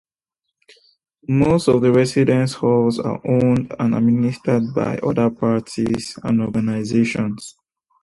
[1.29, 7.55] Most of the residence halls are owned and administered by other parties and organizations.